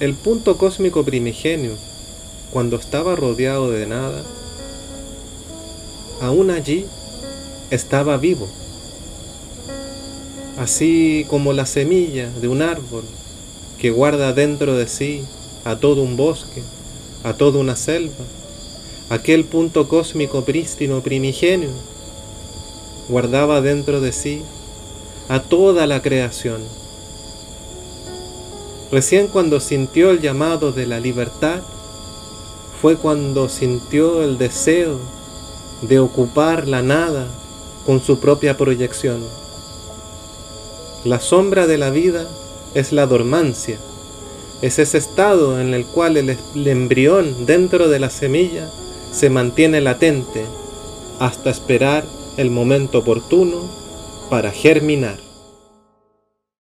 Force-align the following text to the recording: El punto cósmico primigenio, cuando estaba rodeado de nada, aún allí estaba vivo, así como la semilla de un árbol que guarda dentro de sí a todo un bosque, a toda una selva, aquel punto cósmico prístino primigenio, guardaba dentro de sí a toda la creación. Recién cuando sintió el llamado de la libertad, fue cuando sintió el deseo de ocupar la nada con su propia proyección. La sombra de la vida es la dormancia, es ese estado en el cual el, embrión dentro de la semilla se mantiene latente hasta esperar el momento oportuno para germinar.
El 0.00 0.14
punto 0.14 0.56
cósmico 0.56 1.04
primigenio, 1.04 1.76
cuando 2.50 2.76
estaba 2.76 3.16
rodeado 3.16 3.70
de 3.70 3.86
nada, 3.86 4.22
aún 6.22 6.50
allí 6.50 6.86
estaba 7.70 8.16
vivo, 8.16 8.48
así 10.56 11.26
como 11.28 11.52
la 11.52 11.66
semilla 11.66 12.30
de 12.40 12.48
un 12.48 12.62
árbol 12.62 13.04
que 13.78 13.90
guarda 13.90 14.32
dentro 14.32 14.74
de 14.74 14.88
sí 14.88 15.22
a 15.66 15.76
todo 15.76 16.00
un 16.00 16.16
bosque, 16.16 16.62
a 17.22 17.34
toda 17.34 17.58
una 17.58 17.76
selva, 17.76 18.24
aquel 19.10 19.44
punto 19.44 19.86
cósmico 19.86 20.46
prístino 20.46 21.02
primigenio, 21.02 21.68
guardaba 23.10 23.60
dentro 23.60 24.00
de 24.00 24.12
sí 24.12 24.40
a 25.28 25.42
toda 25.42 25.86
la 25.86 26.00
creación. 26.00 26.79
Recién 28.90 29.28
cuando 29.28 29.60
sintió 29.60 30.10
el 30.10 30.20
llamado 30.20 30.72
de 30.72 30.86
la 30.86 30.98
libertad, 30.98 31.60
fue 32.80 32.96
cuando 32.96 33.48
sintió 33.48 34.22
el 34.22 34.38
deseo 34.38 34.98
de 35.82 35.98
ocupar 35.98 36.66
la 36.66 36.82
nada 36.82 37.26
con 37.86 38.00
su 38.00 38.18
propia 38.18 38.56
proyección. 38.56 39.20
La 41.04 41.20
sombra 41.20 41.66
de 41.66 41.78
la 41.78 41.90
vida 41.90 42.26
es 42.74 42.92
la 42.92 43.06
dormancia, 43.06 43.78
es 44.62 44.78
ese 44.78 44.98
estado 44.98 45.60
en 45.60 45.72
el 45.72 45.86
cual 45.86 46.16
el, 46.16 46.36
embrión 46.66 47.46
dentro 47.46 47.88
de 47.88 47.98
la 47.98 48.10
semilla 48.10 48.70
se 49.10 49.30
mantiene 49.30 49.80
latente 49.80 50.44
hasta 51.18 51.50
esperar 51.50 52.04
el 52.36 52.50
momento 52.50 52.98
oportuno 52.98 53.62
para 54.28 54.50
germinar. 54.50 55.29